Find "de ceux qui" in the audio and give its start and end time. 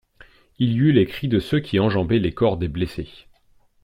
1.27-1.79